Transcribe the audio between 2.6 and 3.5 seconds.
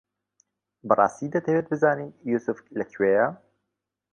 لەکوێیە؟